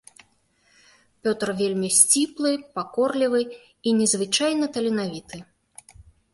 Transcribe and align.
Пётр 1.27 1.49
вельмі 1.59 1.89
сціплы, 1.99 2.51
пакорлівы 2.79 3.41
і 3.47 3.89
незвычайна 4.01 4.65
таленавіты. 4.79 5.37